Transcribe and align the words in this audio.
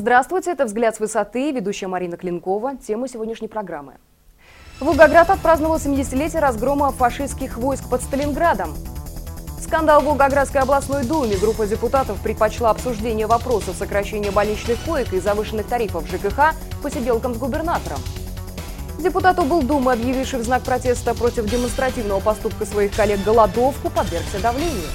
Здравствуйте, 0.00 0.52
это 0.52 0.64
«Взгляд 0.64 0.96
с 0.96 0.98
высоты», 0.98 1.52
ведущая 1.52 1.86
Марина 1.86 2.16
Клинкова. 2.16 2.76
Тема 2.76 3.06
сегодняшней 3.06 3.48
программы. 3.48 3.96
Волгоград 4.80 5.28
отпраздновал 5.28 5.76
70-летие 5.76 6.40
разгрома 6.40 6.90
фашистских 6.90 7.58
войск 7.58 7.86
под 7.90 8.00
Сталинградом. 8.00 8.74
Скандал 9.62 10.00
в 10.00 10.06
Волгоградской 10.06 10.62
областной 10.62 11.04
думе. 11.04 11.36
Группа 11.36 11.66
депутатов 11.66 12.18
предпочла 12.22 12.70
обсуждение 12.70 13.26
вопросов 13.26 13.76
сокращения 13.76 14.30
больничных 14.30 14.78
коек 14.86 15.12
и 15.12 15.20
завышенных 15.20 15.66
тарифов 15.66 16.08
ЖКХ 16.08 16.54
посиделкам 16.82 17.34
с 17.34 17.36
губернатором. 17.36 17.98
Депутат 19.00 19.38
облдумы, 19.38 19.92
объявивший 19.92 20.38
в 20.38 20.44
знак 20.44 20.62
протеста 20.62 21.14
против 21.14 21.44
демонстративного 21.44 22.20
поступка 22.20 22.64
своих 22.64 22.96
коллег 22.96 23.22
голодовку, 23.22 23.90
подвергся 23.90 24.40
давлению. 24.40 24.88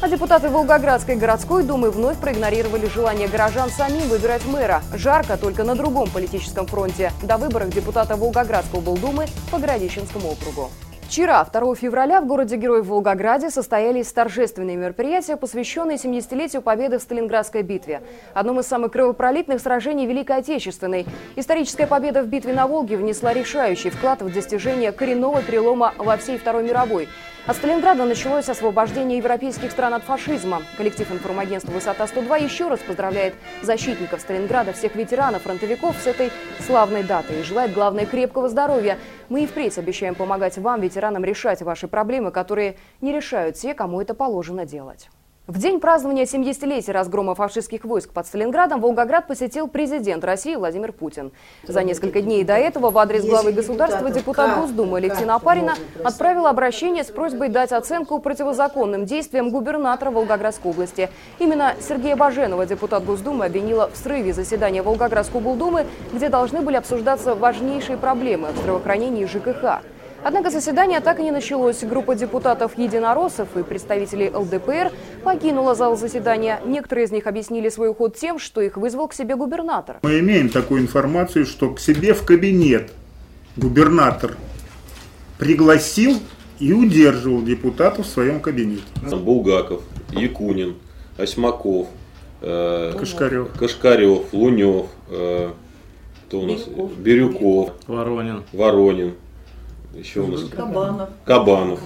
А 0.00 0.08
депутаты 0.08 0.48
Волгоградской 0.48 1.16
городской 1.16 1.62
думы 1.62 1.90
вновь 1.90 2.18
проигнорировали 2.18 2.86
желание 2.86 3.28
горожан 3.28 3.70
самим 3.70 4.08
выбирать 4.08 4.44
мэра. 4.44 4.82
Жарко 4.92 5.38
только 5.38 5.64
на 5.64 5.74
другом 5.74 6.10
политическом 6.10 6.66
фронте. 6.66 7.10
До 7.22 7.38
выборов 7.38 7.70
депутата 7.70 8.16
Волгоградской 8.16 8.80
облдумы 8.80 9.26
по 9.50 9.58
Городищенскому 9.58 10.32
округу. 10.32 10.70
Вчера, 11.08 11.44
2 11.44 11.74
февраля, 11.76 12.20
в 12.20 12.26
городе 12.26 12.56
Героев 12.56 12.86
Волгограде 12.86 13.48
состоялись 13.50 14.10
торжественные 14.10 14.76
мероприятия, 14.76 15.36
посвященные 15.36 15.96
70-летию 15.96 16.60
победы 16.60 16.98
в 16.98 17.02
Сталинградской 17.02 17.62
битве. 17.62 18.02
Одном 18.32 18.60
из 18.60 18.66
самых 18.66 18.90
кровопролитных 18.92 19.60
сражений 19.60 20.06
Великой 20.06 20.38
Отечественной. 20.38 21.06
Историческая 21.36 21.86
победа 21.86 22.22
в 22.22 22.26
битве 22.26 22.52
на 22.52 22.66
Волге 22.66 22.96
внесла 22.96 23.32
решающий 23.32 23.90
вклад 23.90 24.22
в 24.22 24.32
достижение 24.32 24.92
коренного 24.92 25.40
перелома 25.42 25.94
во 25.98 26.16
всей 26.16 26.36
Второй 26.36 26.64
мировой. 26.64 27.08
От 27.46 27.56
Сталинграда 27.56 28.06
началось 28.06 28.48
освобождение 28.48 29.18
европейских 29.18 29.70
стран 29.70 29.92
от 29.92 30.02
фашизма. 30.02 30.62
Коллектив 30.78 31.12
информагентства 31.12 31.72
«Высота-102» 31.72 32.42
еще 32.42 32.68
раз 32.68 32.80
поздравляет 32.80 33.34
защитников 33.60 34.22
Сталинграда, 34.22 34.72
всех 34.72 34.94
ветеранов, 34.96 35.42
фронтовиков 35.42 35.94
с 36.02 36.06
этой 36.06 36.32
славной 36.66 37.02
датой 37.02 37.40
и 37.40 37.42
желает, 37.42 37.74
главное, 37.74 38.06
крепкого 38.06 38.48
здоровья. 38.48 38.96
Мы 39.28 39.44
и 39.44 39.46
впредь 39.46 39.76
обещаем 39.76 40.14
помогать 40.14 40.56
вам, 40.56 40.80
ветеранам, 40.80 41.22
решать 41.22 41.60
ваши 41.60 41.86
проблемы, 41.86 42.30
которые 42.30 42.78
не 43.02 43.12
решают 43.12 43.56
те, 43.56 43.74
кому 43.74 44.00
это 44.00 44.14
положено 44.14 44.64
делать. 44.64 45.10
В 45.46 45.58
день 45.58 45.78
празднования 45.78 46.24
70-летия 46.24 46.92
разгрома 46.92 47.34
фашистских 47.34 47.84
войск 47.84 48.08
под 48.14 48.26
Сталинградом 48.26 48.80
Волгоград 48.80 49.26
посетил 49.26 49.68
президент 49.68 50.24
России 50.24 50.54
Владимир 50.54 50.90
Путин. 50.90 51.32
За 51.64 51.82
несколько 51.82 52.22
дней 52.22 52.44
до 52.44 52.54
этого 52.54 52.90
в 52.90 52.96
адрес 52.96 53.26
главы 53.26 53.52
государства 53.52 54.08
депутат 54.08 54.58
Госдумы 54.58 54.96
Алексея 54.96 55.34
Апарина 55.34 55.74
отправил 56.02 56.46
обращение 56.46 57.04
с 57.04 57.08
просьбой 57.08 57.50
дать 57.50 57.72
оценку 57.72 58.20
противозаконным 58.20 59.04
действиям 59.04 59.50
губернатора 59.50 60.10
Волгоградской 60.10 60.70
области. 60.70 61.10
Именно 61.38 61.74
Сергея 61.78 62.16
Баженова 62.16 62.64
депутат 62.64 63.04
Госдумы 63.04 63.44
обвинила 63.44 63.90
в 63.90 63.98
срыве 63.98 64.32
заседания 64.32 64.80
Волгоградской 64.82 65.42
облдумы, 65.42 65.84
где 66.14 66.30
должны 66.30 66.62
были 66.62 66.76
обсуждаться 66.76 67.34
важнейшие 67.34 67.98
проблемы 67.98 68.48
в 68.52 68.56
здравоохранении 68.56 69.26
ЖКХ. 69.26 69.82
Однако 70.24 70.48
заседание 70.48 71.00
так 71.00 71.20
и 71.20 71.22
не 71.22 71.30
началось. 71.30 71.84
Группа 71.84 72.14
депутатов 72.14 72.78
единороссов 72.78 73.54
и 73.58 73.62
представителей 73.62 74.30
ЛДПР 74.30 74.90
покинула 75.22 75.74
зал 75.74 75.98
заседания. 75.98 76.60
Некоторые 76.64 77.04
из 77.04 77.12
них 77.12 77.26
объяснили 77.26 77.68
свой 77.68 77.90
уход 77.90 78.16
тем, 78.16 78.38
что 78.38 78.62
их 78.62 78.78
вызвал 78.78 79.06
к 79.08 79.12
себе 79.12 79.36
губернатор. 79.36 79.98
Мы 80.02 80.20
имеем 80.20 80.48
такую 80.48 80.80
информацию, 80.80 81.44
что 81.44 81.74
к 81.74 81.78
себе 81.78 82.14
в 82.14 82.24
кабинет 82.24 82.90
губернатор 83.56 84.34
пригласил 85.38 86.16
и 86.58 86.72
удерживал 86.72 87.42
депутатов 87.42 88.06
в 88.06 88.08
своем 88.08 88.40
кабинете. 88.40 88.82
Булгаков, 89.02 89.82
Якунин, 90.12 90.76
Осьмаков, 91.18 91.88
э, 92.40 92.94
Кашкарев, 92.98 93.48
Кашкарев 93.58 94.32
Лунев, 94.32 94.86
э, 95.10 95.50
кто 96.28 96.40
у 96.40 96.46
нас? 96.46 96.62
Бирюков, 96.64 96.98
Бирюков 96.98 97.72
Воронин. 97.86 98.42
Воронин. 98.54 99.14
Еще 99.96 100.20
у 100.20 100.26
нас 100.26 100.44
Кабанов. 100.50 101.08
Кабанов. 101.24 101.80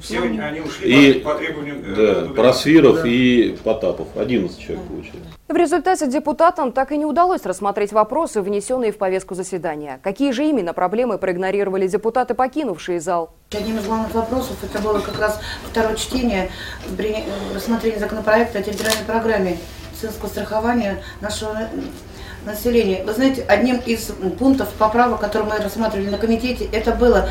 Все 0.00 0.20
они, 0.20 0.40
они 0.40 0.60
ушли 0.60 1.10
и, 1.10 1.20
по, 1.20 1.30
по 1.30 1.38
требованию 1.38 1.76
да, 1.96 2.34
Просвиров 2.34 3.02
да. 3.02 3.08
и 3.08 3.56
Потапов. 3.62 4.08
11 4.16 4.58
человек 4.58 4.84
получили. 4.84 5.22
В 5.48 5.54
результате 5.54 6.08
депутатам 6.08 6.72
так 6.72 6.90
и 6.90 6.96
не 6.96 7.04
удалось 7.04 7.44
рассмотреть 7.44 7.92
вопросы, 7.92 8.42
внесенные 8.42 8.90
в 8.90 8.98
повестку 8.98 9.34
заседания. 9.34 10.00
Какие 10.02 10.32
же 10.32 10.44
именно 10.44 10.72
проблемы 10.72 11.18
проигнорировали 11.18 11.86
депутаты, 11.86 12.34
покинувшие 12.34 13.00
зал? 13.00 13.34
Одним 13.52 13.78
из 13.78 13.86
главных 13.86 14.12
вопросов 14.12 14.56
это 14.64 14.82
было 14.82 14.98
как 14.98 15.20
раз 15.20 15.40
второе 15.70 15.94
чтение 15.94 16.50
рассмотрения 17.54 18.00
законопроекта 18.00 18.58
о 18.58 18.62
территориальной 18.62 19.04
программе 19.04 19.58
медицинского 19.92 20.28
страхования 20.28 21.02
нашего 21.20 21.68
населения. 22.44 23.02
Вы 23.04 23.12
знаете, 23.12 23.44
одним 23.48 23.76
из 23.84 24.10
пунктов 24.38 24.68
поправок, 24.78 25.20
которые 25.20 25.50
мы 25.50 25.58
рассматривали 25.62 26.08
на 26.08 26.18
комитете, 26.18 26.68
это 26.72 26.92
было, 26.92 27.28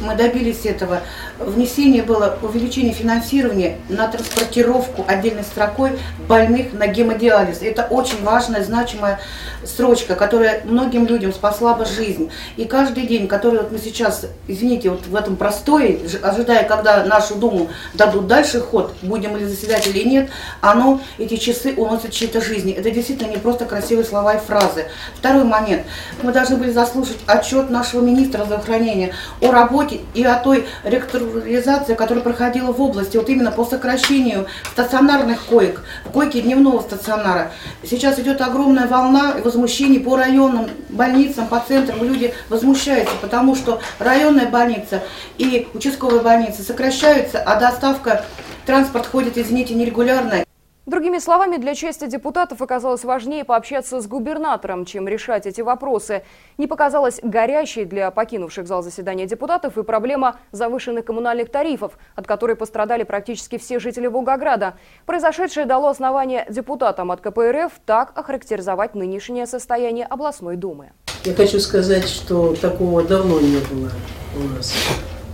мы 0.00 0.14
добились 0.14 0.64
этого, 0.64 1.00
внесение 1.38 2.02
было 2.02 2.38
увеличение 2.42 2.92
финансирования 2.92 3.78
на 3.88 4.08
транспортировку 4.08 5.04
отдельной 5.06 5.44
строкой 5.44 5.92
больных 6.26 6.72
на 6.72 6.86
гемодиализ. 6.86 7.62
Это 7.62 7.84
очень 7.84 8.22
важная, 8.22 8.62
значимая 8.62 9.20
строчка, 9.64 10.14
которая 10.14 10.62
многим 10.64 11.06
людям 11.06 11.32
спасла 11.32 11.74
бы 11.74 11.84
жизнь. 11.84 12.30
И 12.56 12.64
каждый 12.64 13.06
день, 13.06 13.28
который 13.28 13.60
вот 13.60 13.72
мы 13.72 13.78
сейчас, 13.78 14.26
извините, 14.46 14.90
вот 14.90 15.06
в 15.06 15.14
этом 15.14 15.36
простое, 15.36 15.98
ожидая, 16.22 16.64
когда 16.64 17.04
нашу 17.04 17.36
Думу 17.36 17.68
дадут 17.94 18.26
дальше 18.26 18.60
ход, 18.60 18.94
будем 19.02 19.36
ли 19.36 19.44
заседать 19.44 19.86
или 19.86 20.02
нет, 20.02 20.30
оно, 20.60 21.00
эти 21.18 21.36
часы 21.36 21.74
уносят 21.76 22.12
чьи-то 22.12 22.40
жизни. 22.40 22.72
Это 22.72 22.90
действительно 22.90 23.30
не 23.30 23.36
просто 23.36 23.64
красивые 23.64 24.04
слова 24.04 24.34
и 24.34 24.38
фразы. 24.48 24.86
Второй 25.16 25.44
момент. 25.44 25.82
Мы 26.22 26.32
должны 26.32 26.56
были 26.56 26.72
заслушать 26.72 27.18
отчет 27.26 27.70
нашего 27.70 28.00
министра 28.00 28.44
здравоохранения 28.44 29.12
о 29.40 29.52
работе 29.52 30.00
и 30.14 30.24
о 30.24 30.36
той 30.36 30.66
ректорализации, 30.84 31.94
которая 31.94 32.24
проходила 32.24 32.72
в 32.72 32.80
области, 32.80 33.16
вот 33.16 33.28
именно 33.28 33.52
по 33.52 33.64
сокращению 33.64 34.46
стационарных 34.72 35.44
коек, 35.44 35.82
койки 36.12 36.40
дневного 36.40 36.80
стационара. 36.80 37.52
Сейчас 37.88 38.18
идет 38.18 38.40
огромная 38.40 38.88
волна 38.88 39.34
возмущений 39.44 40.00
по 40.00 40.16
районным 40.16 40.68
больницам, 40.88 41.46
по 41.46 41.60
центрам. 41.60 42.02
Люди 42.02 42.32
возмущаются, 42.48 43.14
потому 43.20 43.54
что 43.54 43.80
районная 43.98 44.46
больница 44.46 45.02
и 45.36 45.68
участковая 45.74 46.20
больница 46.20 46.62
сокращаются, 46.62 47.42
а 47.42 47.60
доставка 47.60 48.24
транспорт 48.64 49.06
ходит, 49.06 49.36
извините, 49.36 49.74
нерегулярно. 49.74 50.47
Другими 50.88 51.18
словами, 51.18 51.58
для 51.58 51.74
части 51.74 52.06
депутатов 52.06 52.62
оказалось 52.62 53.04
важнее 53.04 53.44
пообщаться 53.44 54.00
с 54.00 54.06
губернатором, 54.06 54.86
чем 54.86 55.06
решать 55.06 55.44
эти 55.44 55.60
вопросы. 55.60 56.22
Не 56.56 56.66
показалась 56.66 57.20
горящей 57.22 57.84
для 57.84 58.10
покинувших 58.10 58.66
зал 58.66 58.82
заседания 58.82 59.26
депутатов 59.26 59.76
и 59.76 59.82
проблема 59.82 60.36
завышенных 60.50 61.04
коммунальных 61.04 61.50
тарифов, 61.50 61.98
от 62.14 62.26
которой 62.26 62.56
пострадали 62.56 63.02
практически 63.02 63.58
все 63.58 63.78
жители 63.80 64.06
Волгограда. 64.06 64.78
Произошедшее 65.04 65.66
дало 65.66 65.88
основание 65.88 66.46
депутатам 66.48 67.10
от 67.10 67.20
КПРФ 67.20 67.70
так 67.84 68.12
охарактеризовать 68.14 68.94
нынешнее 68.94 69.44
состояние 69.44 70.06
областной 70.06 70.56
думы. 70.56 70.92
Я 71.24 71.34
хочу 71.34 71.60
сказать, 71.60 72.08
что 72.08 72.54
такого 72.54 73.02
давно 73.02 73.38
не 73.40 73.58
было 73.58 73.90
у 74.36 74.56
нас 74.56 74.72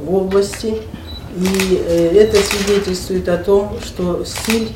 в 0.01 0.13
области. 0.13 0.83
И 1.37 1.83
э, 1.85 2.11
это 2.17 2.37
свидетельствует 2.39 3.29
о 3.29 3.37
том, 3.39 3.79
что 3.81 4.25
стиль 4.25 4.73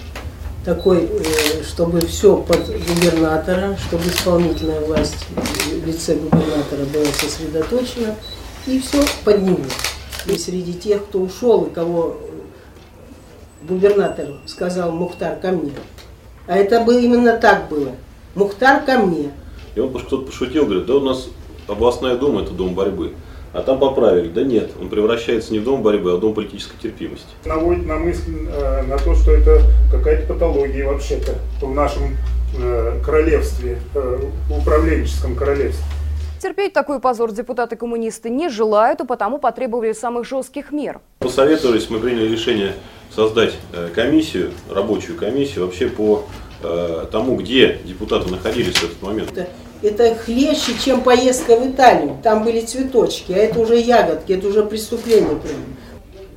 такой, 0.69 1.05
э, 1.05 1.62
чтобы 1.62 2.01
все 2.01 2.37
под 2.37 2.67
губернатора, 2.67 3.75
чтобы 3.79 4.05
исполнительная 4.05 4.81
власть 4.83 5.25
в 5.34 5.87
лице 5.87 6.15
губернатора 6.17 6.84
была 6.93 7.06
сосредоточена, 7.06 8.15
и 8.67 8.79
все 8.79 9.03
под 9.25 9.41
него. 9.41 9.65
И 10.26 10.37
среди 10.37 10.75
тех, 10.75 11.06
кто 11.06 11.20
ушел 11.20 11.65
и 11.65 11.70
кого 11.70 12.19
губернатор 13.67 14.26
сказал 14.44 14.93
Мухтар 14.93 15.37
ко 15.37 15.53
мне. 15.53 15.73
А 16.47 16.55
это 16.55 16.85
было 16.85 16.99
именно 16.99 17.38
так 17.38 17.70
было. 17.70 17.93
Мухтар 18.35 18.85
ко 18.85 18.99
мне. 18.99 19.32
И 19.75 19.81
он 19.81 19.88
кто-то 19.88 20.26
пошутил, 20.26 20.67
говорит, 20.67 20.85
да 20.85 20.97
у 20.97 21.00
нас 21.00 21.29
областная 21.67 22.17
дума 22.19 22.43
это 22.43 22.50
дом 22.50 22.75
борьбы. 22.75 23.15
А 23.53 23.62
там 23.62 23.79
поправили, 23.79 24.29
да 24.29 24.43
нет, 24.43 24.71
он 24.81 24.89
превращается 24.89 25.53
не 25.53 25.59
в 25.59 25.65
дом 25.65 25.83
борьбы, 25.83 26.12
а 26.12 26.17
в 26.17 26.21
дом 26.21 26.35
политической 26.35 26.77
терпимости. 26.77 27.27
Наводит 27.47 27.87
на 27.87 27.97
мысль 27.97 28.47
э, 28.47 28.83
на 28.83 28.99
то, 28.99 29.15
что 29.15 29.33
это 29.33 29.62
какая-то 29.91 30.33
патология 30.35 30.87
вообще-то 30.87 31.35
в 31.61 31.75
нашем 31.75 32.17
э, 32.59 33.00
королевстве, 33.05 33.79
э, 33.95 34.21
управленческом 34.50 35.35
королевстве. 35.35 35.85
Терпеть 36.43 36.73
такой 36.73 37.00
позор 37.00 37.33
депутаты-коммунисты 37.33 38.31
не 38.31 38.49
желают, 38.49 39.00
и 39.00 39.06
потому 39.06 39.39
потребовали 39.39 39.93
самых 39.93 40.27
жестких 40.27 40.71
мер. 40.71 41.01
Посоветовались, 41.19 41.91
мы 41.91 41.99
приняли 41.99 42.29
решение 42.29 42.75
создать 43.15 43.55
э, 43.73 43.89
комиссию, 43.94 44.53
рабочую 44.71 45.17
комиссию 45.19 45.65
вообще 45.65 45.89
по 45.89 46.25
э, 46.62 47.06
тому, 47.11 47.37
где 47.37 47.81
депутаты 47.85 48.31
находились 48.31 48.77
в 48.77 48.85
этот 48.85 49.03
момент 49.03 49.33
это 49.83 50.15
хлеще, 50.15 50.73
чем 50.85 51.03
поездка 51.03 51.57
в 51.57 51.71
Италию. 51.71 52.17
Там 52.23 52.45
были 52.45 52.61
цветочки, 52.61 53.33
а 53.33 53.37
это 53.37 53.61
уже 53.61 53.79
ягодки, 53.79 54.33
это 54.33 54.49
уже 54.49 54.65
преступление. 54.65 55.39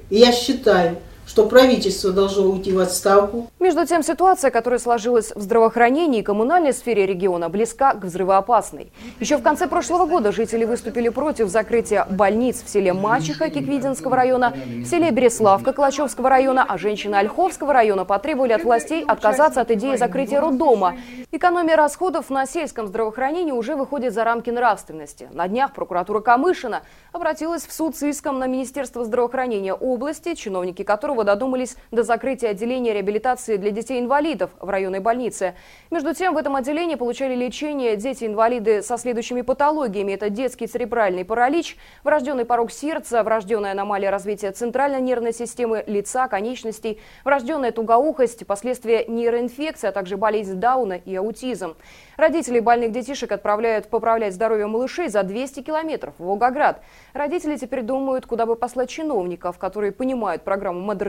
И 0.09 0.17
я 0.17 0.31
считаю, 0.31 0.97
что 1.31 1.45
правительство 1.45 2.11
должно 2.11 2.43
уйти 2.43 2.73
в 2.73 2.79
отставку. 2.79 3.49
Между 3.57 3.85
тем, 3.85 4.03
ситуация, 4.03 4.51
которая 4.51 4.81
сложилась 4.81 5.31
в 5.33 5.39
здравоохранении 5.39 6.19
и 6.19 6.23
коммунальной 6.23 6.73
сфере 6.73 7.05
региона, 7.05 7.47
близка 7.47 7.93
к 7.93 8.03
взрывоопасной. 8.03 8.91
Еще 9.21 9.37
в 9.37 9.41
конце 9.41 9.67
прошлого 9.67 10.05
года 10.05 10.33
жители 10.33 10.65
выступили 10.65 11.07
против 11.07 11.47
закрытия 11.47 12.05
больниц 12.09 12.61
в 12.61 12.67
селе 12.67 12.91
Мачеха 12.91 13.49
Киквидинского 13.49 14.13
района, 14.13 14.53
в 14.65 14.85
селе 14.85 15.09
Береславка 15.11 15.71
Калачевского 15.71 16.27
района, 16.29 16.65
а 16.67 16.77
женщины 16.77 17.15
Ольховского 17.15 17.71
района 17.71 18.03
потребовали 18.03 18.51
от 18.51 18.65
властей 18.65 19.01
отказаться 19.01 19.61
от 19.61 19.71
идеи 19.71 19.95
закрытия 19.95 20.41
роддома. 20.41 20.95
Экономия 21.31 21.77
расходов 21.77 22.29
на 22.29 22.45
сельском 22.45 22.87
здравоохранении 22.87 23.53
уже 23.53 23.77
выходит 23.77 24.13
за 24.13 24.25
рамки 24.25 24.49
нравственности. 24.49 25.29
На 25.31 25.47
днях 25.47 25.73
прокуратура 25.73 26.19
Камышина 26.19 26.81
обратилась 27.13 27.65
в 27.65 27.71
суд 27.71 27.95
с 27.95 28.03
иском 28.03 28.37
на 28.37 28.47
Министерство 28.47 29.05
здравоохранения 29.05 29.73
области, 29.73 30.35
чиновники 30.35 30.83
которого 30.83 31.20
додумались 31.23 31.75
до 31.91 32.03
закрытия 32.03 32.49
отделения 32.49 32.93
реабилитации 32.93 33.57
для 33.57 33.71
детей-инвалидов 33.71 34.51
в 34.59 34.69
районной 34.69 34.99
больнице. 34.99 35.55
Между 35.89 36.13
тем, 36.13 36.33
в 36.33 36.37
этом 36.37 36.55
отделении 36.55 36.95
получали 36.95 37.35
лечение 37.35 37.95
дети-инвалиды 37.95 38.81
со 38.81 38.97
следующими 38.97 39.41
патологиями. 39.41 40.13
Это 40.13 40.29
детский 40.29 40.67
церебральный 40.67 41.25
паралич, 41.25 41.77
врожденный 42.03 42.45
порог 42.45 42.71
сердца, 42.71 43.23
врожденная 43.23 43.71
аномалия 43.71 44.09
развития 44.09 44.51
центральной 44.51 45.01
нервной 45.01 45.33
системы, 45.33 45.83
лица, 45.87 46.27
конечностей, 46.27 46.99
врожденная 47.25 47.71
тугоухость, 47.71 48.47
последствия 48.47 49.05
нейроинфекции, 49.05 49.87
а 49.87 49.91
также 49.91 50.17
болезнь 50.17 50.55
Дауна 50.55 50.93
и 50.93 51.15
аутизм. 51.15 51.75
Родители 52.17 52.59
больных 52.59 52.91
детишек 52.91 53.31
отправляют 53.31 53.87
поправлять 53.87 54.33
здоровье 54.33 54.67
малышей 54.67 55.09
за 55.09 55.23
200 55.23 55.61
километров 55.61 56.13
в 56.17 56.23
Волгоград. 56.23 56.81
Родители 57.13 57.57
теперь 57.57 57.81
думают, 57.81 58.25
куда 58.25 58.45
бы 58.45 58.55
послать 58.55 58.89
чиновников, 58.89 59.57
которые 59.57 59.91
понимают 59.91 60.43
программу 60.43 60.79
модернизации 60.79 61.00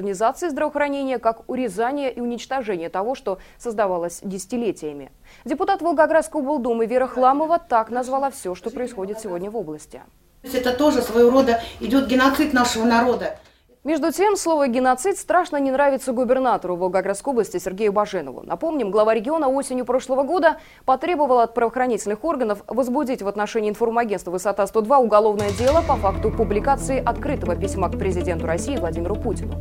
здравоохранения 0.50 1.18
как 1.18 1.48
урезание 1.48 2.12
и 2.12 2.20
уничтожение 2.20 2.88
того, 2.88 3.14
что 3.14 3.38
создавалось 3.58 4.20
десятилетиями. 4.22 5.12
Депутат 5.44 5.82
Волгоградской 5.82 6.40
облдумы 6.40 6.86
Вера 6.86 7.06
Хламова 7.06 7.58
так 7.58 7.90
назвала 7.90 8.30
все, 8.30 8.54
что 8.54 8.70
происходит 8.70 9.20
сегодня 9.20 9.50
в 9.50 9.56
области. 9.56 10.00
Это 10.42 10.72
тоже 10.72 11.02
своего 11.02 11.30
рода 11.30 11.60
идет 11.80 12.08
геноцид 12.08 12.52
нашего 12.52 12.84
народа. 12.84 13.38
Между 13.84 14.12
тем, 14.12 14.36
слово 14.36 14.68
«геноцид» 14.68 15.18
страшно 15.18 15.56
не 15.56 15.72
нравится 15.72 16.12
губернатору 16.12 16.76
Волгоградской 16.76 17.32
области 17.32 17.58
Сергею 17.58 17.92
Баженову. 17.92 18.44
Напомним, 18.44 18.92
глава 18.92 19.12
региона 19.12 19.48
осенью 19.48 19.84
прошлого 19.84 20.22
года 20.22 20.58
потребовал 20.84 21.40
от 21.40 21.52
правоохранительных 21.52 22.22
органов 22.22 22.62
возбудить 22.68 23.22
в 23.22 23.26
отношении 23.26 23.70
информагентства 23.70 24.30
«Высота-102» 24.30 24.98
уголовное 24.98 25.50
дело 25.58 25.82
по 25.82 25.96
факту 25.96 26.30
публикации 26.30 27.02
открытого 27.04 27.56
письма 27.56 27.88
к 27.88 27.98
президенту 27.98 28.46
России 28.46 28.76
Владимиру 28.76 29.16
Путину. 29.16 29.54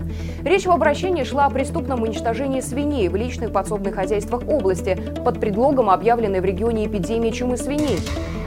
Речь 0.44 0.68
в 0.68 0.72
обращении 0.72 1.24
шла 1.24 1.48
о 1.48 1.50
преступном 1.50 2.04
уничтожении 2.04 2.62
свиней 2.62 3.08
в 3.08 3.16
личных 3.16 3.52
подсобных 3.52 3.96
хозяйствах 3.96 4.48
области 4.48 5.00
под 5.26 5.40
предлогом 5.40 5.90
объявленной 5.90 6.42
в 6.42 6.46
регионе 6.46 6.86
эпидемии 6.86 7.32
чумы 7.32 7.58
свиней. 7.58 7.98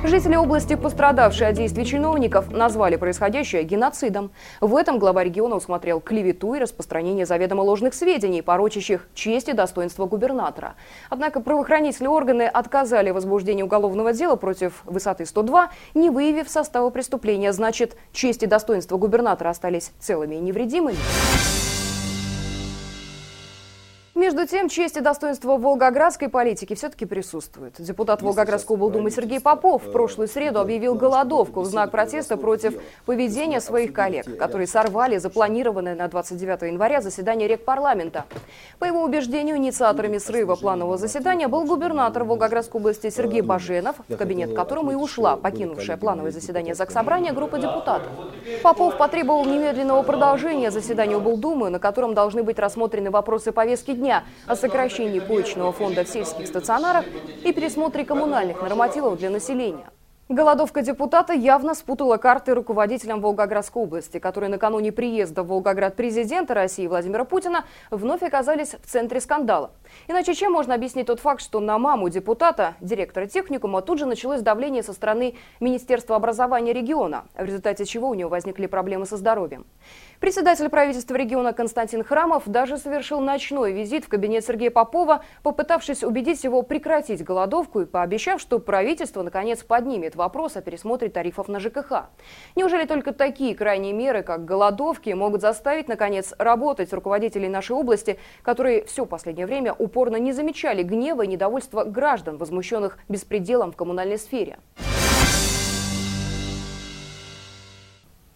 Жители 0.06 0.36
области, 0.36 0.76
пострадавшие 0.76 1.48
от 1.48 1.56
действий 1.56 1.86
чиновников, 1.86 2.50
назвали 2.50 2.96
происходящее 2.96 3.62
геноцидом. 3.62 4.32
В 4.60 4.76
этом 4.76 4.98
глава 4.98 5.24
региона 5.24 5.56
усмотрел 5.56 5.98
клевету 5.98 6.52
и 6.52 6.58
распространение 6.58 7.24
заведомо 7.24 7.62
ложных 7.62 7.94
сведений, 7.94 8.42
порочащих 8.42 9.08
честь 9.14 9.48
и 9.48 9.54
достоинство 9.54 10.04
губернатора. 10.04 10.74
Однако 11.08 11.40
правоохранительные 11.40 12.10
органы 12.10 12.42
отказали 12.42 13.12
в 13.12 13.14
возбуждении 13.14 13.62
уголовного 13.62 14.12
дела 14.12 14.36
против 14.36 14.82
высоты 14.84 15.24
102, 15.24 15.70
не 15.94 16.10
выявив 16.10 16.50
состава 16.50 16.90
преступления. 16.90 17.54
Значит, 17.54 17.96
честь 18.12 18.42
и 18.42 18.46
достоинство 18.46 18.98
губернатора 18.98 19.48
остались 19.48 19.90
целыми 20.00 20.34
и 20.34 20.40
невредимыми. 20.40 20.98
Между 24.14 24.46
тем, 24.46 24.68
честь 24.68 24.96
и 24.96 25.00
достоинство 25.00 25.56
волгоградской 25.56 26.28
политики 26.28 26.76
все-таки 26.76 27.04
присутствуют. 27.04 27.74
Депутат 27.80 28.22
Волгоградской 28.22 28.76
облдумы 28.76 29.10
Сергей 29.10 29.40
Попов 29.40 29.82
в 29.82 29.90
прошлую 29.90 30.28
среду 30.28 30.60
объявил 30.60 30.94
голодовку 30.94 31.62
в 31.62 31.66
знак 31.66 31.90
протеста 31.90 32.36
против 32.36 32.80
поведения 33.06 33.60
своих 33.60 33.92
коллег, 33.92 34.38
которые 34.38 34.68
сорвали 34.68 35.18
запланированное 35.18 35.96
на 35.96 36.06
29 36.06 36.62
января 36.62 37.00
заседание 37.00 37.48
рекпарламента. 37.48 38.24
По 38.78 38.84
его 38.84 39.02
убеждению, 39.02 39.56
инициаторами 39.56 40.18
срыва 40.18 40.54
планового 40.54 40.96
заседания 40.96 41.48
был 41.48 41.64
губернатор 41.64 42.22
Волгоградской 42.22 42.80
области 42.80 43.10
Сергей 43.10 43.40
Баженов, 43.40 43.96
в 44.08 44.16
кабинет 44.16 44.54
которому 44.54 44.92
и 44.92 44.94
ушла 44.94 45.36
покинувшая 45.36 45.96
плановое 45.96 46.30
заседание 46.30 46.76
Заксобрания 46.76 47.32
группа 47.32 47.58
депутатов. 47.58 48.12
Попов 48.62 48.96
потребовал 48.96 49.44
немедленного 49.44 50.04
продолжения 50.04 50.70
заседания 50.70 51.16
облдумы, 51.16 51.68
на 51.68 51.80
котором 51.80 52.14
должны 52.14 52.44
быть 52.44 52.60
рассмотрены 52.60 53.10
вопросы 53.10 53.50
повестки 53.50 53.90
дня 53.90 54.03
дня 54.04 54.24
о 54.46 54.54
сокращении 54.54 55.18
поечного 55.18 55.72
фонда 55.72 56.04
в 56.04 56.08
сельских 56.08 56.46
стационарах 56.46 57.06
и 57.42 57.52
пересмотре 57.54 58.04
коммунальных 58.04 58.60
нормативов 58.60 59.16
для 59.16 59.30
населения. 59.30 59.86
Голодовка 60.30 60.80
депутата 60.80 61.34
явно 61.34 61.74
спутала 61.74 62.16
карты 62.16 62.54
руководителям 62.54 63.20
Волгоградской 63.20 63.82
области, 63.82 64.18
которые 64.18 64.48
накануне 64.48 64.90
приезда 64.90 65.42
в 65.42 65.48
Волгоград 65.48 65.96
президента 65.96 66.54
России 66.54 66.86
Владимира 66.86 67.24
Путина 67.24 67.66
вновь 67.90 68.22
оказались 68.22 68.74
в 68.82 68.86
центре 68.86 69.20
скандала. 69.20 69.72
Иначе 70.08 70.32
чем 70.32 70.52
можно 70.52 70.74
объяснить 70.74 71.08
тот 71.08 71.20
факт, 71.20 71.42
что 71.42 71.60
на 71.60 71.78
маму 71.78 72.08
депутата, 72.08 72.72
директора 72.80 73.26
техникума, 73.26 73.82
тут 73.82 73.98
же 73.98 74.06
началось 74.06 74.40
давление 74.40 74.82
со 74.82 74.94
стороны 74.94 75.34
Министерства 75.60 76.16
образования 76.16 76.72
региона, 76.72 77.26
в 77.36 77.44
результате 77.44 77.84
чего 77.84 78.08
у 78.08 78.14
него 78.14 78.30
возникли 78.30 78.66
проблемы 78.66 79.04
со 79.04 79.18
здоровьем. 79.18 79.66
Председатель 80.24 80.70
правительства 80.70 81.16
региона 81.16 81.52
Константин 81.52 82.02
Храмов 82.02 82.44
даже 82.46 82.78
совершил 82.78 83.20
ночной 83.20 83.72
визит 83.72 84.06
в 84.06 84.08
кабинет 84.08 84.42
Сергея 84.42 84.70
Попова, 84.70 85.22
попытавшись 85.42 86.02
убедить 86.02 86.44
его 86.44 86.62
прекратить 86.62 87.22
голодовку 87.22 87.82
и 87.82 87.84
пообещав, 87.84 88.40
что 88.40 88.58
правительство 88.58 89.22
наконец 89.22 89.62
поднимет 89.62 90.16
вопрос 90.16 90.56
о 90.56 90.62
пересмотре 90.62 91.10
тарифов 91.10 91.48
на 91.48 91.60
ЖКХ. 91.60 92.06
Неужели 92.56 92.86
только 92.86 93.12
такие 93.12 93.54
крайние 93.54 93.92
меры, 93.92 94.22
как 94.22 94.46
голодовки, 94.46 95.10
могут 95.10 95.42
заставить 95.42 95.88
наконец 95.88 96.32
работать 96.38 96.90
руководителей 96.94 97.50
нашей 97.50 97.76
области, 97.76 98.18
которые 98.40 98.86
все 98.86 99.04
последнее 99.04 99.44
время 99.44 99.74
упорно 99.74 100.16
не 100.16 100.32
замечали 100.32 100.82
гнева 100.82 101.20
и 101.20 101.26
недовольства 101.26 101.84
граждан, 101.84 102.38
возмущенных 102.38 102.96
беспределом 103.10 103.72
в 103.72 103.76
коммунальной 103.76 104.16
сфере? 104.16 104.56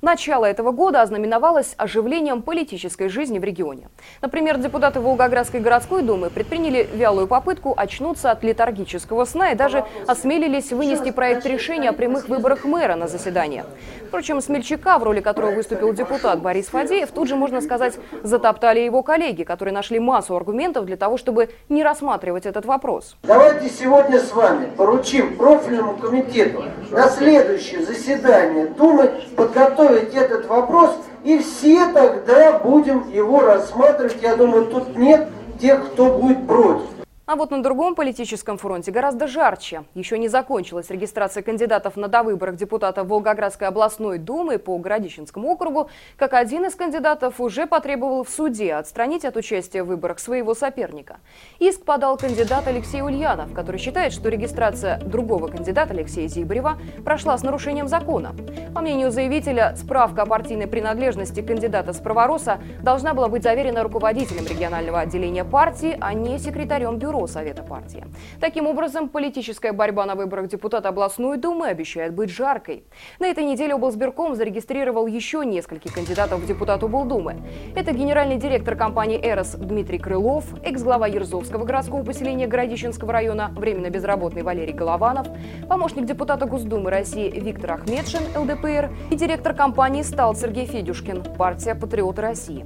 Начало 0.00 0.44
этого 0.44 0.70
года 0.70 1.02
ознаменовалось 1.02 1.74
оживлением 1.76 2.42
политической 2.42 3.08
жизни 3.08 3.40
в 3.40 3.44
регионе. 3.44 3.88
Например, 4.22 4.56
депутаты 4.56 5.00
Волгоградской 5.00 5.58
городской 5.58 6.02
думы 6.02 6.30
предприняли 6.30 6.88
вялую 6.94 7.26
попытку 7.26 7.74
очнуться 7.76 8.30
от 8.30 8.44
летаргического 8.44 9.24
сна 9.24 9.50
и 9.50 9.56
даже 9.56 9.84
осмелились 10.06 10.70
вынести 10.70 11.10
проект 11.10 11.44
решения 11.46 11.88
о 11.88 11.92
прямых 11.92 12.28
выборах 12.28 12.64
мэра 12.64 12.94
на 12.94 13.08
заседание. 13.08 13.64
Впрочем, 14.06 14.40
смельчака, 14.40 15.00
в 15.00 15.02
роли 15.02 15.20
которого 15.20 15.50
выступил 15.50 15.92
депутат 15.92 16.40
Борис 16.40 16.66
Фадеев, 16.66 17.10
тут 17.10 17.26
же, 17.26 17.34
можно 17.34 17.60
сказать, 17.60 17.98
затоптали 18.22 18.78
его 18.78 19.02
коллеги, 19.02 19.42
которые 19.42 19.74
нашли 19.74 19.98
массу 19.98 20.36
аргументов 20.36 20.86
для 20.86 20.96
того, 20.96 21.18
чтобы 21.18 21.50
не 21.68 21.82
рассматривать 21.82 22.46
этот 22.46 22.66
вопрос. 22.66 23.16
Давайте 23.24 23.68
сегодня 23.68 24.20
с 24.20 24.32
вами 24.32 24.70
поручим 24.76 25.36
профильному 25.36 25.96
комитету 25.96 26.62
на 26.92 27.08
следующее 27.08 27.84
заседание 27.84 28.66
Думы 28.68 29.10
подготовить 29.58 30.14
этот 30.14 30.46
вопрос, 30.46 30.90
и 31.24 31.38
все 31.38 31.86
тогда 31.92 32.58
будем 32.58 33.08
его 33.10 33.40
рассматривать. 33.40 34.16
Я 34.22 34.36
думаю, 34.36 34.66
тут 34.66 34.96
нет 34.96 35.28
тех, 35.60 35.92
кто 35.92 36.18
будет 36.18 36.46
против. 36.46 36.97
А 37.28 37.36
вот 37.36 37.50
на 37.50 37.62
другом 37.62 37.94
политическом 37.94 38.56
фронте 38.56 38.90
гораздо 38.90 39.26
жарче. 39.26 39.84
Еще 39.94 40.18
не 40.18 40.28
закончилась 40.28 40.88
регистрация 40.88 41.42
кандидатов 41.42 41.96
на 41.96 42.08
довыборах 42.08 42.56
депутата 42.56 43.04
Волгоградской 43.04 43.68
областной 43.68 44.16
думы 44.16 44.58
по 44.58 44.78
Городищенскому 44.78 45.50
округу, 45.50 45.90
как 46.16 46.32
один 46.32 46.64
из 46.64 46.74
кандидатов 46.74 47.38
уже 47.38 47.66
потребовал 47.66 48.24
в 48.24 48.30
суде 48.30 48.72
отстранить 48.72 49.26
от 49.26 49.36
участия 49.36 49.82
в 49.82 49.88
выборах 49.88 50.20
своего 50.20 50.54
соперника. 50.54 51.18
Иск 51.58 51.84
подал 51.84 52.16
кандидат 52.16 52.66
Алексей 52.66 53.02
Ульянов, 53.02 53.52
который 53.52 53.76
считает, 53.76 54.14
что 54.14 54.30
регистрация 54.30 54.98
другого 54.98 55.48
кандидата 55.48 55.92
Алексея 55.92 56.28
Зибарева 56.28 56.78
прошла 57.04 57.36
с 57.36 57.42
нарушением 57.42 57.88
закона. 57.88 58.34
По 58.74 58.80
мнению 58.80 59.10
заявителя, 59.10 59.76
справка 59.76 60.22
о 60.22 60.26
партийной 60.26 60.66
принадлежности 60.66 61.42
кандидата 61.42 61.92
с 61.92 61.98
правороса 61.98 62.56
должна 62.82 63.12
была 63.12 63.28
быть 63.28 63.42
заверена 63.42 63.82
руководителем 63.82 64.46
регионального 64.46 65.00
отделения 65.00 65.44
партии, 65.44 65.94
а 66.00 66.14
не 66.14 66.38
секретарем 66.38 66.96
бюро 66.96 67.17
бюро 67.18 67.26
Совета 67.26 67.62
партии. 67.62 68.04
Таким 68.40 68.66
образом, 68.66 69.08
политическая 69.08 69.72
борьба 69.72 70.06
на 70.06 70.14
выборах 70.14 70.48
депутата 70.48 70.88
областной 70.88 71.36
думы 71.36 71.68
обещает 71.68 72.14
быть 72.14 72.30
жаркой. 72.30 72.84
На 73.18 73.26
этой 73.26 73.44
неделе 73.44 73.74
облсбирком 73.74 74.34
зарегистрировал 74.34 75.06
еще 75.06 75.44
нескольких 75.44 75.94
кандидатов 75.94 76.40
в 76.40 76.46
депутат 76.46 76.82
облдумы. 76.82 77.36
Это 77.74 77.92
генеральный 77.92 78.36
директор 78.36 78.76
компании 78.76 79.20
«Эрос» 79.22 79.54
Дмитрий 79.54 79.98
Крылов, 79.98 80.44
экс-глава 80.62 81.06
Ерзовского 81.06 81.64
городского 81.64 82.04
поселения 82.04 82.46
Городищенского 82.46 83.12
района, 83.12 83.50
временно 83.56 83.90
безработный 83.90 84.42
Валерий 84.42 84.74
Голованов, 84.74 85.26
помощник 85.68 86.04
депутата 86.04 86.46
Госдумы 86.46 86.90
России 86.90 87.30
Виктор 87.30 87.72
Ахмедшин, 87.72 88.20
ЛДПР 88.36 88.90
и 89.10 89.16
директор 89.16 89.54
компании 89.54 90.02
«Стал» 90.02 90.34
Сергей 90.34 90.66
Федюшкин, 90.66 91.22
партия 91.36 91.74
«Патриоты 91.74 92.22
России». 92.22 92.64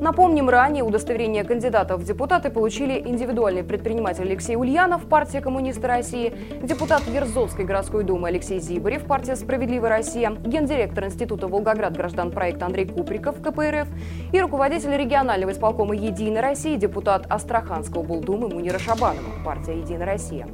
Напомним, 0.00 0.48
ранее 0.48 0.82
удостоверение 0.82 1.44
кандидатов 1.44 2.00
в 2.00 2.04
депутаты 2.04 2.48
получили 2.48 2.98
индивидуальный 2.98 3.62
предприниматель 3.62 4.22
Алексей 4.22 4.56
Ульянов, 4.56 5.04
партия 5.04 5.42
коммунисты 5.42 5.86
России, 5.86 6.32
депутат 6.62 7.06
Верзовской 7.06 7.66
городской 7.66 8.02
думы 8.02 8.28
Алексей 8.28 8.60
Зибарев, 8.60 9.04
партия 9.04 9.36
«Справедливая 9.36 9.90
Россия», 9.90 10.30
гендиректор 10.30 11.04
Института 11.04 11.48
Волгоград 11.48 11.94
граждан 11.94 12.30
проект 12.30 12.62
Андрей 12.62 12.86
Куприков, 12.86 13.42
КПРФ 13.42 13.88
и 14.32 14.40
руководитель 14.40 14.96
регионального 14.96 15.52
исполкома 15.52 15.94
«Единой 15.94 16.40
России», 16.40 16.76
депутат 16.76 17.26
Астраханского 17.28 18.02
Булдумы 18.02 18.48
Мунира 18.48 18.78
Шабанова, 18.78 19.44
партия 19.44 19.78
«Единая 19.78 20.06
Россия». 20.06 20.46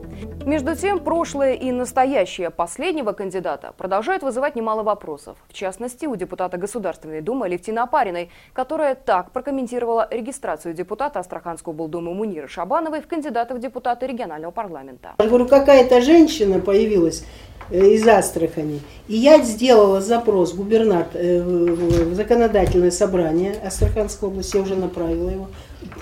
Между 0.44 0.76
тем, 0.76 1.00
прошлое 1.00 1.54
и 1.54 1.72
настоящее 1.72 2.50
последнего 2.50 3.12
кандидата 3.12 3.72
продолжают 3.76 4.22
вызывать 4.22 4.54
немало 4.54 4.82
вопросов. 4.82 5.36
В 5.48 5.52
частности, 5.52 6.06
у 6.06 6.14
депутата 6.14 6.56
Государственной 6.56 7.20
Думы 7.20 7.46
Алевтины 7.46 7.80
Апариной, 7.80 8.30
которая 8.52 8.94
так 8.94 9.32
прокомментировала 9.32 10.06
регистрацию 10.10 10.72
депутата 10.72 11.18
Астраханского 11.18 11.72
Булдума 11.72 12.14
Мунира 12.14 12.46
Шабановой 12.46 13.00
в 13.00 13.08
кандидата 13.08 13.54
в 13.54 13.58
депутаты 13.58 14.06
регионального 14.06 14.52
парламента. 14.52 15.14
Я 15.18 15.26
говорю, 15.26 15.48
какая-то 15.48 16.00
женщина 16.00 16.60
появилась 16.60 17.24
э, 17.70 17.88
из 17.88 18.06
Астрахани. 18.06 18.80
И 19.08 19.16
я 19.16 19.42
сделала 19.42 20.00
запрос 20.00 20.54
губернатор, 20.54 21.20
э, 21.20 21.42
в 21.42 22.14
законодательное 22.14 22.92
собрание 22.92 23.54
Астраханской 23.64 24.28
области, 24.28 24.56
я 24.56 24.62
уже 24.62 24.76
направила 24.76 25.28
его, 25.28 25.48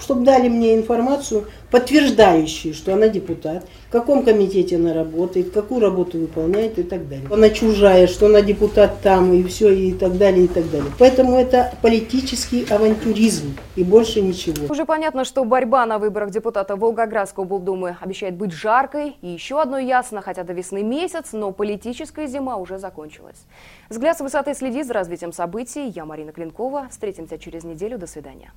чтобы 0.01 0.25
дали 0.25 0.49
мне 0.49 0.75
информацию, 0.75 1.47
подтверждающую, 1.71 2.75
что 2.75 2.95
она 2.95 3.09
депутат, 3.09 3.67
в 3.89 3.93
каком 3.93 4.25
комитете 4.25 4.77
она 4.77 4.95
работает, 4.95 5.51
какую 5.51 5.81
работу 5.81 6.19
выполняет 6.19 6.79
и 6.79 6.83
так 6.83 7.09
далее. 7.09 7.27
Она 7.31 7.51
чужая, 7.51 8.07
что 8.07 8.27
она 8.27 8.43
депутат 8.43 9.01
там 9.03 9.33
и 9.33 9.43
все, 9.43 9.73
и 9.73 9.93
так 9.93 10.17
далее, 10.17 10.45
и 10.45 10.49
так 10.49 10.71
далее. 10.71 10.91
Поэтому 10.99 11.37
это 11.37 11.75
политический 11.83 12.65
авантюризм 12.71 13.57
и 13.77 13.85
больше 13.85 14.21
ничего. 14.21 14.67
Уже 14.69 14.85
понятно, 14.85 15.25
что 15.25 15.45
борьба 15.45 15.85
на 15.87 15.99
выборах 15.99 16.31
депутата 16.31 16.77
Волгоградского 16.77 17.45
Булдумы 17.45 17.97
обещает 18.01 18.35
быть 18.35 18.53
жаркой. 18.53 19.17
И 19.21 19.29
еще 19.29 19.61
одно 19.61 19.79
ясно, 19.79 20.23
хотя 20.23 20.45
до 20.45 20.53
весны 20.53 20.83
месяц, 20.83 21.33
но 21.33 21.53
политическая 21.53 22.27
зима 22.27 22.57
уже 22.57 22.79
закончилась. 22.79 23.47
Взгляд 23.89 24.17
с 24.17 24.21
высоты 24.21 24.55
следит 24.55 24.87
за 24.87 24.95
развитием 24.95 25.33
событий. 25.33 25.89
Я 25.89 26.05
Марина 26.05 26.33
Клинкова. 26.33 26.89
Встретимся 26.91 27.39
через 27.39 27.65
неделю. 27.65 27.99
До 27.99 28.07
свидания. 28.07 28.53